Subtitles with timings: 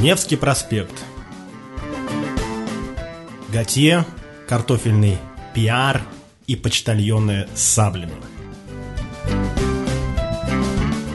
[0.00, 0.94] Невский проспект.
[3.52, 4.06] Готье,
[4.48, 5.18] картофельный
[5.52, 6.00] пиар
[6.46, 8.14] и почтальоны с саблями.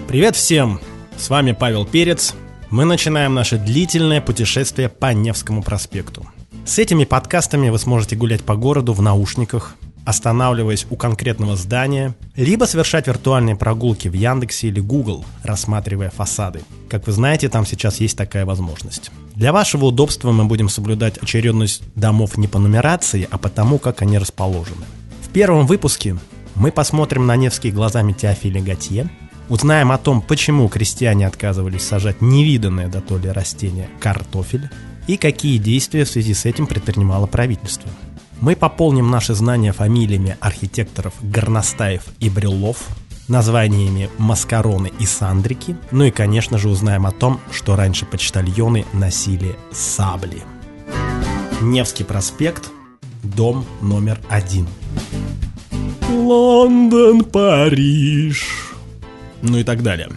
[0.08, 0.80] Привет всем!
[1.18, 2.36] С вами Павел Перец.
[2.70, 6.28] Мы начинаем наше длительное путешествие по Невскому проспекту.
[6.64, 12.66] С этими подкастами вы сможете гулять по городу в наушниках, останавливаясь у конкретного здания, либо
[12.66, 16.62] совершать виртуальные прогулки в Яндексе или Google, рассматривая фасады.
[16.90, 19.12] Как вы знаете, там сейчас есть такая возможность.
[19.34, 24.02] Для вашего удобства мы будем соблюдать очередность домов не по нумерации, а по тому, как
[24.02, 24.86] они расположены.
[25.24, 26.16] В первом выпуске
[26.54, 29.10] мы посмотрим на Невский глазами Теофиля Готье,
[29.50, 34.70] узнаем о том, почему крестьяне отказывались сажать невиданное до то ли растение картофель,
[35.08, 37.90] и какие действия в связи с этим предпринимало правительство–
[38.42, 42.78] мы пополним наши знания фамилиями архитекторов Горностаев и Брюлов,
[43.28, 49.56] названиями Маскароны и Сандрики, ну и, конечно же, узнаем о том, что раньше почтальоны носили
[49.72, 50.44] сабли.
[51.62, 52.70] Невский проспект,
[53.24, 54.68] дом номер один.
[56.10, 58.74] Лондон, Париж.
[59.42, 60.10] Ну и так далее.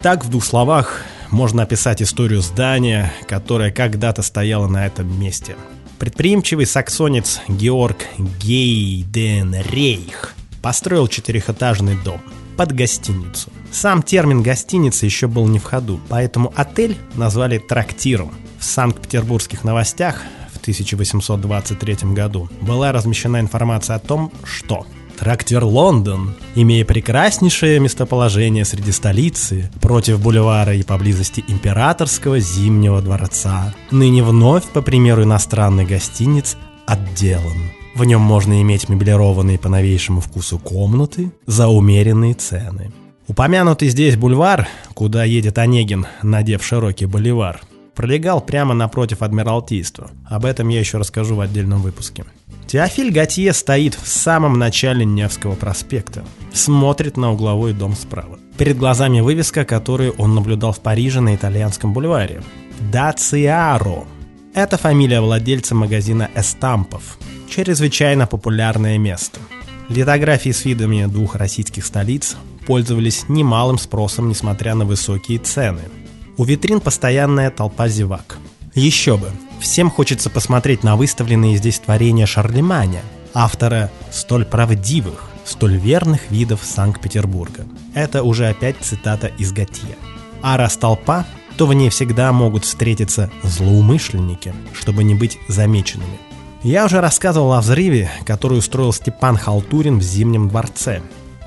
[0.00, 5.56] Так, в двух словах, можно описать историю здания, которое когда-то стояло на этом месте–
[5.98, 7.98] Предприимчивый саксонец Георг
[8.40, 12.20] Гейденрейх построил четырехэтажный дом
[12.56, 13.50] под гостиницу.
[13.72, 18.32] Сам термин «гостиница» еще был не в ходу, поэтому отель назвали трактиром.
[18.58, 20.22] В Санкт-Петербургских новостях
[20.52, 24.86] в 1823 году была размещена информация о том, что
[25.18, 34.22] Трактир Лондон, имея прекраснейшее местоположение среди столицы, против бульвара и поблизости императорского зимнего дворца, ныне
[34.22, 36.56] вновь, по примеру иностранных гостиниц,
[36.86, 37.70] отделан.
[37.94, 42.92] В нем можно иметь меблированные по новейшему вкусу комнаты за умеренные цены.
[43.28, 47.60] Упомянутый здесь бульвар, куда едет Онегин, надев широкий боливар,
[47.94, 50.10] пролегал прямо напротив Адмиралтейства.
[50.28, 52.24] Об этом я еще расскажу в отдельном выпуске.
[52.66, 56.24] Теофиль Готье стоит в самом начале Невского проспекта.
[56.52, 58.38] Смотрит на угловой дом справа.
[58.58, 62.42] Перед глазами вывеска, которую он наблюдал в Париже на итальянском бульваре.
[62.92, 64.04] Дациаро.
[64.54, 67.18] Это фамилия владельца магазина эстампов.
[67.48, 69.40] Чрезвычайно популярное место.
[69.88, 75.82] Литографии с видами двух российских столиц пользовались немалым спросом, несмотря на высокие цены.
[76.36, 78.38] У витрин постоянная толпа зевак.
[78.74, 79.30] Еще бы,
[79.64, 83.00] Всем хочется посмотреть на выставленные здесь творения Шарлеманя,
[83.32, 87.64] автора столь правдивых, столь верных видов Санкт-Петербурга.
[87.94, 89.96] Это уже опять цитата из Готье.
[90.42, 91.24] А раз толпа,
[91.56, 96.18] то в ней всегда могут встретиться злоумышленники, чтобы не быть замеченными.
[96.62, 101.00] Я уже рассказывал о взрыве, который устроил Степан Халтурин в Зимнем дворце.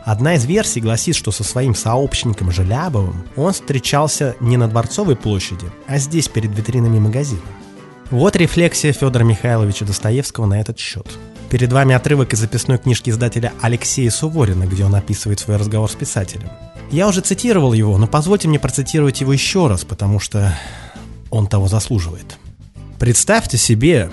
[0.08, 5.70] Одна из версий гласит, что со своим сообщником Желябовым он встречался не на Дворцовой площади,
[5.86, 7.42] а здесь, перед витринами магазина.
[8.10, 11.06] Вот рефлексия Федора Михайловича Достоевского на этот счет.
[11.50, 15.96] Перед вами отрывок из записной книжки издателя Алексея Суворина, где он описывает свой разговор с
[15.96, 16.48] писателем.
[16.90, 20.58] Я уже цитировал его, но позвольте мне процитировать его еще раз, потому что
[21.32, 22.38] он того заслуживает.
[22.98, 24.10] Представьте себе,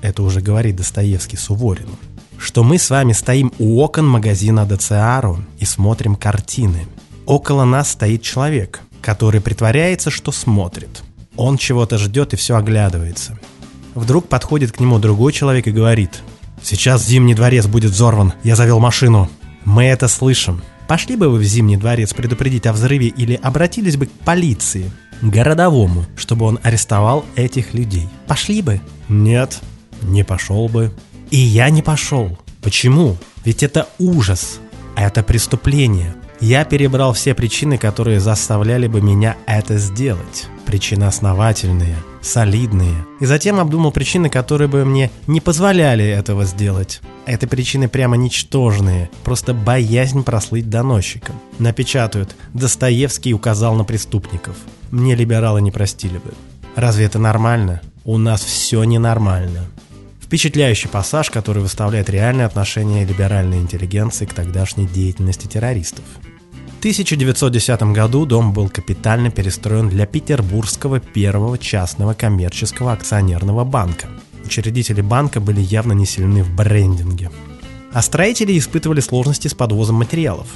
[0.00, 1.98] это уже говорит Достоевский Суворину,
[2.44, 6.86] что мы с вами стоим у окон магазина Децеаро и смотрим картины.
[7.26, 11.02] Около нас стоит человек, который притворяется, что смотрит–
[11.36, 13.38] он чего-то ждет и все оглядывается.
[13.94, 16.22] Вдруг подходит к нему другой человек и говорит
[16.62, 19.28] «Сейчас Зимний дворец будет взорван, я завел машину».
[19.64, 20.62] Мы это слышим.
[20.88, 24.90] Пошли бы вы в Зимний дворец предупредить о взрыве или обратились бы к полиции,
[25.22, 28.08] городовому, чтобы он арестовал этих людей?
[28.26, 28.80] Пошли бы?
[29.08, 29.60] Нет,
[30.02, 30.92] не пошел бы.
[31.34, 32.38] И я не пошел.
[32.62, 33.16] Почему?
[33.44, 34.60] Ведь это ужас.
[34.94, 36.14] Это преступление.
[36.38, 40.46] Я перебрал все причины, которые заставляли бы меня это сделать.
[40.64, 43.04] Причины основательные, солидные.
[43.18, 47.00] И затем обдумал причины, которые бы мне не позволяли этого сделать.
[47.26, 51.34] Это причины прямо ничтожные, просто боязнь прослыть доносчиком.
[51.58, 54.54] Напечатают «Достоевский указал на преступников».
[54.92, 56.32] Мне либералы не простили бы.
[56.76, 57.80] Разве это нормально?
[58.04, 59.64] У нас все ненормально.
[60.34, 66.02] Впечатляющий пассаж, который выставляет реальное отношение либеральной интеллигенции к тогдашней деятельности террористов.
[66.80, 74.08] 1910 году дом был капитально перестроен для Петербургского первого частного коммерческого акционерного банка.
[74.44, 77.30] Учредители банка были явно не сильны в брендинге.
[77.92, 80.48] А строители испытывали сложности с подвозом материалов.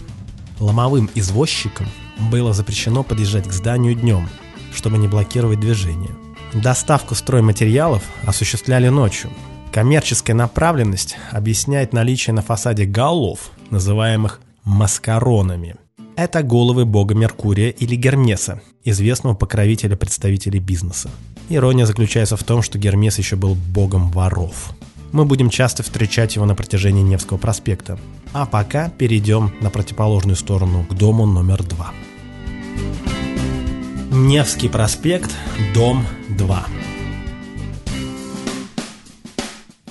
[0.58, 1.86] Ломовым извозчикам
[2.32, 4.28] было запрещено подъезжать к зданию днем,
[4.74, 6.16] чтобы не блокировать движение.
[6.52, 9.30] Доставку стройматериалов осуществляли ночью.
[9.72, 15.76] Коммерческая направленность объясняет наличие на фасаде голов, называемых маскаронами–
[16.18, 21.10] это головы бога Меркурия или Гермеса, известного покровителя представителей бизнеса.
[21.48, 24.72] Ирония заключается в том, что Гермес еще был богом воров.
[25.12, 28.00] Мы будем часто встречать его на протяжении Невского проспекта.
[28.32, 31.92] А пока перейдем на противоположную сторону, к дому номер два.
[34.10, 35.30] Невский проспект,
[35.72, 36.66] дом 2.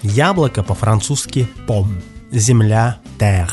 [0.03, 2.01] Яблоко по-французски «пом»,
[2.31, 3.51] земля «terre».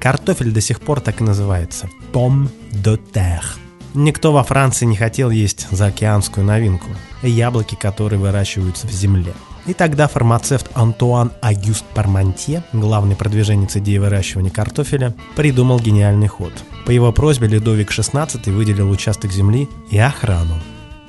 [0.00, 3.58] Картофель до сих пор так и называется– «pomme de terre».
[3.94, 6.88] Никто во Франции не хотел есть заокеанскую новинку–
[7.22, 9.34] яблоки, которые выращиваются в земле.
[9.66, 16.52] И тогда фармацевт Антуан Агюст Пармантье, главный продвиженец идеи выращивания картофеля, придумал гениальный ход.
[16.84, 20.58] По его просьбе Людовик XVI выделил участок земли и охрану.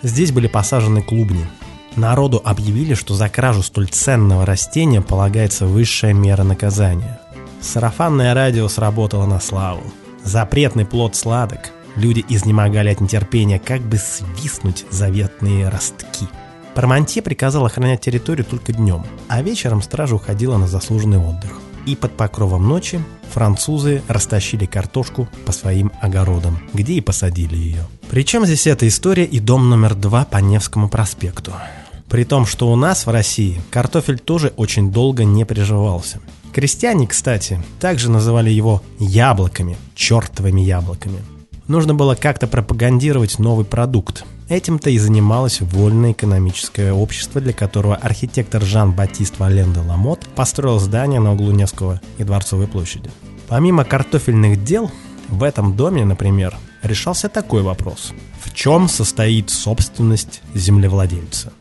[0.04, 1.48] Здесь были посажены клубни.
[1.96, 7.20] Народу объявили, что за кражу столь ценного растения полагается высшая мера наказания.
[7.62, 9.84] Сарафанное радио сработало на славу.
[10.24, 11.72] Запретный плод сладок.
[11.96, 16.28] Люди изнемогали от нетерпения, как бы свистнуть заветные ростки–
[16.74, 21.60] Пармантье приказал охранять территорию только днем, а вечером стража уходила на заслуженный отдых.
[21.86, 27.86] И под покровом ночи французы растащили картошку по своим огородам, где и посадили ее.
[28.10, 31.54] Причем здесь эта история и дом номер два по Невскому проспекту.
[32.14, 36.20] При том, что у нас в России картофель тоже очень долго не приживался.
[36.54, 41.18] Крестьяне, кстати, также называли его яблоками, чертовыми яблоками.
[41.68, 48.62] Нужно было как-то пропагандировать новый продукт, Этим-то и занималось вольное экономическое общество, для которого архитектор
[48.62, 53.10] Жан-Батист Вален де Ламот построил здание на углу Невского и Дворцовой площади.
[53.48, 54.92] Помимо картофельных дел,
[55.30, 58.14] в этом доме, например, решался такой вопрос.
[58.44, 61.54] В чем состоит собственность землевладельца?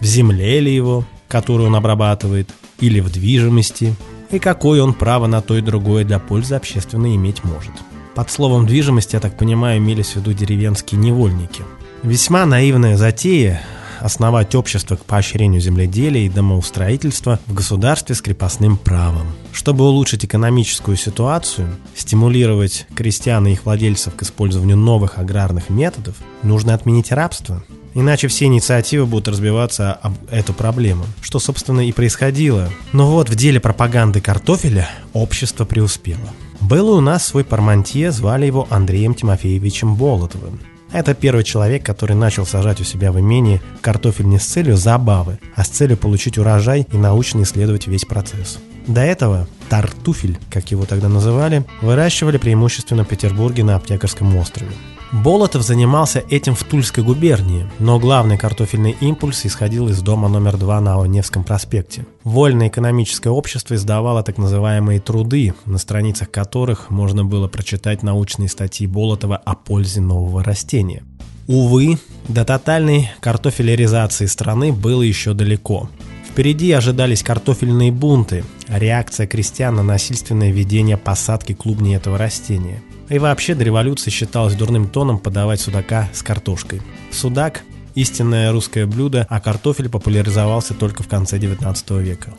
[0.00, 2.50] В земле ли его, которую он обрабатывает,
[2.80, 3.94] или в движимости,
[4.30, 7.72] и какое он право на то и другое для пользы общественной иметь может.
[8.14, 11.62] Под словом «движимость», я так понимаю, имелись в виду деревенские невольники–
[12.02, 13.62] Весьма наивная затея
[14.00, 19.26] основать общество к поощрению земледелия и домоустроительства в государстве с крепостным правом.
[19.52, 26.72] Чтобы улучшить экономическую ситуацию, стимулировать крестьян и их владельцев к использованию новых аграрных методов, нужно
[26.72, 27.62] отменить рабство.
[27.94, 32.70] Иначе все инициативы будут разбиваться об эту проблему, что, собственно, и происходило.
[32.92, 36.30] Но вот в деле пропаганды картофеля общество преуспело.
[36.60, 40.60] Был у нас свой пармантье, звали его Андреем Тимофеевичем Болотовым.
[40.92, 45.38] Это первый человек, который начал сажать у себя в имении картофель не с целью забавы,
[45.54, 48.58] а с целью получить урожай и научно исследовать весь процесс.
[48.86, 54.72] До этого тартуфель, как его тогда называли, выращивали преимущественно в Петербурге на Аптекарском острове.
[55.12, 60.80] Болотов занимался этим в Тульской губернии, но главный картофельный импульс исходил из дома номер 2
[60.80, 62.06] на Невском проспекте.
[62.22, 68.86] Вольное экономическое общество издавало так называемые труды, на страницах которых можно было прочитать научные статьи
[68.86, 71.02] Болотова о пользе нового растения.
[71.48, 71.98] Увы,
[72.28, 75.90] до тотальной картофеляризации страны было еще далеко.
[76.30, 82.80] Впереди ожидались картофельные бунты, реакция крестьян на насильственное ведение посадки клубней этого растения–
[83.10, 86.80] и вообще до революции считалось дурным тоном подавать судака с картошкой.
[87.10, 87.62] Судак–
[87.94, 92.32] истинное русское блюдо, а картофель популяризовался только в конце 19 века.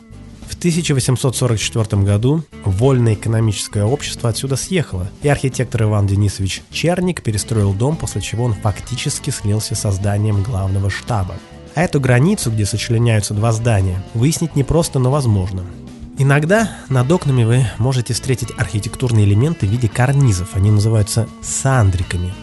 [0.48, 7.96] В 1844 году вольное экономическое общество отсюда съехало, и архитектор Иван Денисович Черник перестроил дом,
[7.96, 11.36] после чего он фактически слился со зданием главного штаба.
[11.74, 15.64] А эту границу, где сочленяются два здания, выяснить непросто, но возможно.
[16.18, 20.54] Иногда над окнами вы можете встретить архитектурные элементы в виде карнизов.
[20.54, 22.34] Они называются сандриками.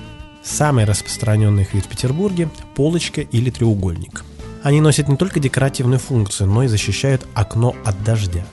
[0.43, 4.23] Самый распространенный их вид в Петербурге– полочка или треугольник.
[4.63, 8.43] Они носят не только декоративную функцию, но и защищают окно от дождя.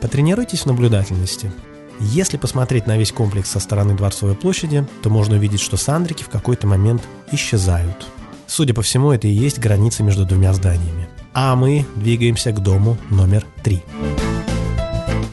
[0.00, 1.52] Потренируйтесь в наблюдательности.
[2.00, 6.28] Если посмотреть на весь комплекс со стороны Дворцовой площади, то можно увидеть, что сандрики в
[6.28, 8.06] какой-то момент исчезают.
[8.46, 11.08] Судя по всему, это и есть граница между двумя зданиями.
[11.32, 13.82] А мы двигаемся к дому номер три.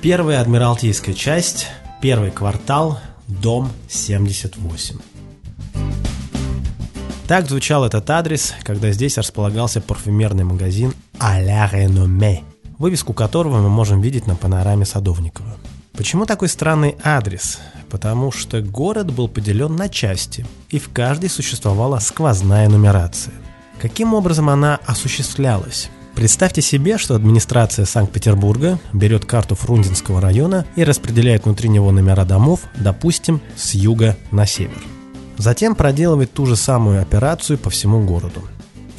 [0.03, 1.67] Первая Адмиралтейская часть,
[2.01, 4.97] первый квартал, дом 78.
[7.25, 12.43] Так звучал этот адрес, когда здесь располагался парфюмерный магазин «А ля Реноме»,
[12.79, 15.55] вывеску которого мы можем видеть на панораме Садовникова.
[15.93, 17.59] Почему такой странный адрес?
[17.89, 23.35] Потому что город был поделен на части, и в каждой существовала сквозная нумерация.
[23.81, 25.89] Каким образом она осуществлялась?
[26.15, 32.61] Представьте себе, что администрация Санкт-Петербурга берет карту Фрунзенского района и распределяет внутри него номера домов,
[32.77, 34.81] допустим, с юга на север.
[35.37, 38.43] Затем проделывает ту же самую операцию по всему городу.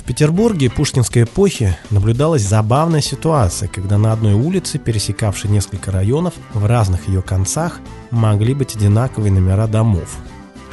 [0.01, 6.67] В Петербурге Пушкинской эпохи наблюдалась забавная ситуация, когда на одной улице, пересекавшей несколько районов, в
[6.67, 7.81] разных ее концах
[8.11, 10.19] могли быть одинаковые номера домов.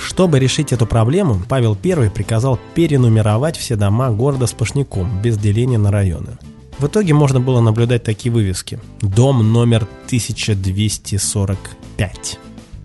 [0.01, 5.91] Чтобы решить эту проблему, Павел I приказал перенумеровать все дома города сплошняком, без деления на
[5.91, 6.39] районы.
[6.79, 8.79] В итоге можно было наблюдать такие вывески.
[9.01, 12.39] Дом номер 1245.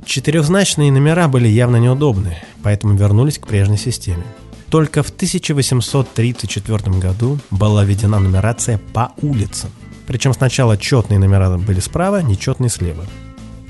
[0.05, 4.25] Четырехзначные номера были явно неудобны, поэтому вернулись к прежней системе.
[4.69, 9.71] Только в 1834 году была введена нумерация по улицам.
[10.07, 13.07] Причем сначала четные номера были справа, нечетные слева.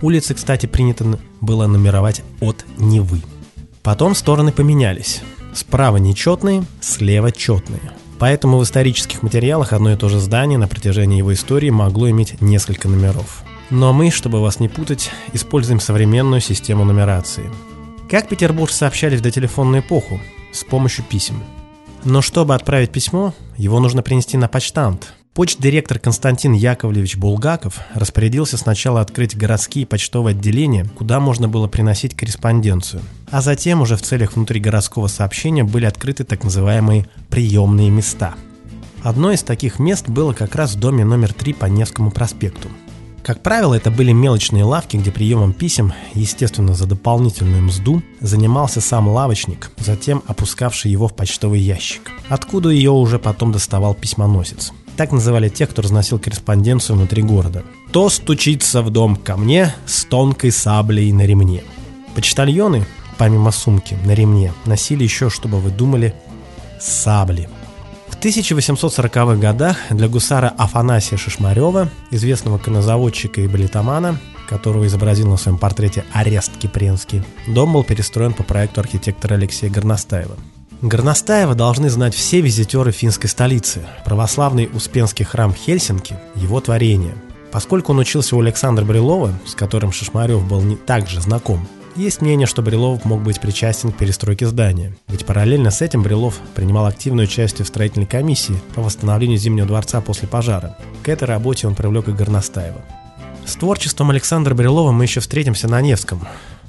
[0.02, 3.22] Улицы, кстати, принято было нумеровать от Невы.
[3.86, 5.22] Потом стороны поменялись.
[5.54, 7.92] Справа нечетные, слева четные.
[8.18, 12.40] Поэтому в исторических материалах одно и то же здание на протяжении его истории могло иметь
[12.40, 13.44] несколько номеров.
[13.70, 17.48] Но мы, чтобы вас не путать, используем современную систему нумерации.
[18.10, 20.20] Как Петербург сообщали в дотелефонную эпоху?
[20.50, 21.40] С помощью писем.
[22.02, 29.02] Но чтобы отправить письмо, его нужно принести на почтамт, Почт-директор Константин Яковлевич Булгаков распорядился сначала
[29.02, 33.02] открыть городские почтовые отделения, куда можно было приносить корреспонденцию.
[33.30, 38.34] А затем уже в целях внутригородского сообщения были открыты так называемые приемные места.
[39.02, 42.70] Одно из таких мест было как раз в доме номер 3 по Невскому проспекту.
[43.22, 49.06] Как правило, это были мелочные лавки, где приемом писем, естественно, за дополнительную мзду, занимался сам
[49.06, 54.72] лавочник, затем опускавший его в почтовый ящик, откуда ее уже потом доставал письмоносец.
[54.96, 57.64] Так называли тех, кто разносил корреспонденцию внутри города.
[57.92, 61.62] То стучится в дом ко мне с тонкой саблей на ремне.
[62.14, 62.86] Почтальоны,
[63.18, 66.14] помимо сумки, на ремне, носили еще, чтобы вы думали,
[66.80, 67.48] сабли.
[68.08, 75.58] В 1840-х годах для гусара Афанасия Шишмарева, известного конозаводчика и балетомана, которого изобразил на своем
[75.58, 80.36] портрете Арест Кипренский, дом был перестроен по проекту архитектора Алексея Горностаева.
[80.82, 83.86] Горностаева должны знать все визитеры финской столицы.
[84.04, 87.14] Православный Успенский храм Хельсинки– его творение.
[87.50, 92.20] Поскольку он учился у Александра Брилова, с которым Шишмарев был не так же знаком, есть
[92.20, 94.94] мнение, что Брилов мог быть причастен к перестройке здания.
[95.08, 100.02] Ведь параллельно с этим Брилов принимал активное участие в строительной комиссии по восстановлению Зимнего дворца
[100.02, 100.76] после пожара.
[101.02, 102.82] К этой работе он привлек и Горностаева.
[103.46, 106.20] С творчеством Александра Брилова мы еще встретимся на Невском.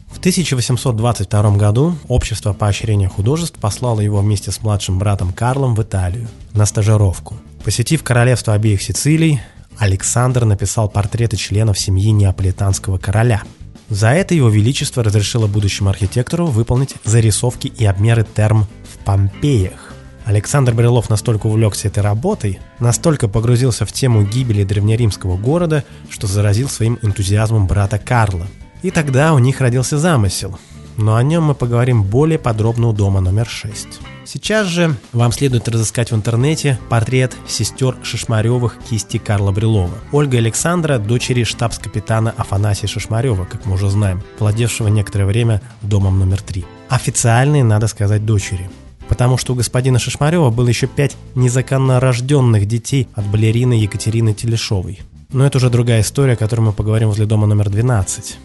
[0.08, 6.28] В 1822 году Общество поощрения художеств послало его вместе с младшим братом Карлом в Италию
[6.54, 7.36] на стажировку.
[7.64, 9.42] Посетив королевство обеих Сицилий,
[9.78, 13.44] Александр написал портреты членов семьи неаполитанского короля.
[13.90, 19.94] За это его величество разрешило будущему архитектору выполнить зарисовки и обмеры терм в Помпеях.
[20.26, 26.68] Александр Брилов настолько увлекся этой работой, настолько погрузился в тему гибели древнеримского города, что заразил
[26.68, 28.48] своим энтузиазмом брата Карла–
[28.82, 30.58] и тогда у них родился замысел.
[30.98, 33.88] Но о нем мы поговорим более подробно у дома номер 6.
[34.26, 39.94] Сейчас же вам следует разыскать в интернете портрет сестер Шишмаревых кисти Карла Брилова.
[40.12, 46.42] Ольга Александра– дочери штабс-капитана Афанасия Шишмарева, как мы уже знаем, владевшего некоторое время домом номер
[46.42, 46.66] 3.
[46.90, 48.70] Официальные, надо сказать, дочери.
[49.08, 55.00] Потому что у господина Шишмарева было еще пять незаконно рожденных детей от балерины Екатерины Телешовой.
[55.32, 58.38] Но это уже другая история, о которой мы поговорим возле дома номер 12.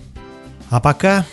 [0.73, 1.26] А пока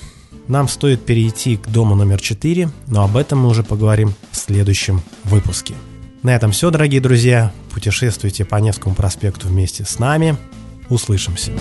[0.49, 5.01] нам стоит перейти к дому номер 4, но об этом мы уже поговорим в следующем
[5.23, 5.75] выпуске.
[6.23, 7.53] На этом все, дорогие друзья.
[7.73, 10.35] Путешествуйте по Невскому проспекту вместе с нами.
[10.89, 11.53] Услышимся.